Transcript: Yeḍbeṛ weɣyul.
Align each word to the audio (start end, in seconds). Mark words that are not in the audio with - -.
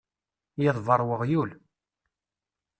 Yeḍbeṛ 0.63 1.01
weɣyul. 1.07 1.51